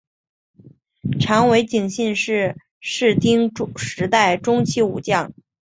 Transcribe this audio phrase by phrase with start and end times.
[1.19, 5.31] 长尾景信是室町时代中期武将。